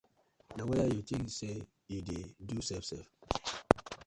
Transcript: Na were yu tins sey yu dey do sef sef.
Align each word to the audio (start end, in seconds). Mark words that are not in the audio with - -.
Na 0.57 0.63
were 0.69 0.83
yu 0.95 1.01
tins 1.09 1.31
sey 1.39 1.57
yu 1.91 1.99
dey 2.07 2.23
do 2.47 2.57
sef 2.67 2.83
sef. 2.91 3.07